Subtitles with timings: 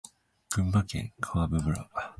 [0.49, 1.87] 群馬県川場村